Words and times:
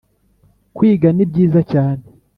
Kwiga 0.75 1.07
ni 1.15 1.25
byiza 1.29 1.59
cyane. 1.71 2.03